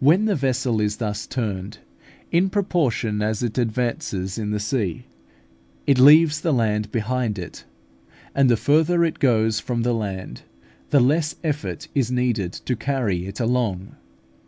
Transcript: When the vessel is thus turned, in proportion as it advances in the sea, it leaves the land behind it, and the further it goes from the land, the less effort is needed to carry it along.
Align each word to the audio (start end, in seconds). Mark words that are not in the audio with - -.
When 0.00 0.24
the 0.24 0.34
vessel 0.34 0.80
is 0.80 0.96
thus 0.96 1.24
turned, 1.24 1.78
in 2.32 2.50
proportion 2.50 3.22
as 3.22 3.40
it 3.40 3.56
advances 3.56 4.36
in 4.36 4.50
the 4.50 4.58
sea, 4.58 5.06
it 5.86 6.00
leaves 6.00 6.40
the 6.40 6.50
land 6.52 6.90
behind 6.90 7.38
it, 7.38 7.64
and 8.34 8.50
the 8.50 8.56
further 8.56 9.04
it 9.04 9.20
goes 9.20 9.60
from 9.60 9.82
the 9.82 9.94
land, 9.94 10.42
the 10.90 10.98
less 10.98 11.36
effort 11.44 11.86
is 11.94 12.10
needed 12.10 12.52
to 12.52 12.74
carry 12.74 13.26
it 13.28 13.38
along. 13.38 13.94